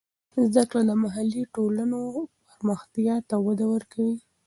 [0.53, 1.99] زده کړه د محلي ټولنو
[2.49, 4.17] پرمختیا ته وده ورکوي.